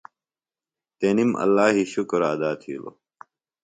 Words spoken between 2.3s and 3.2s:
ادا تھیلوۡ۔